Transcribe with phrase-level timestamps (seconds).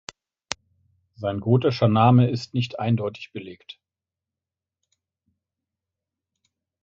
[1.13, 3.79] Sein gotischer Name ist nicht eindeutig belegt.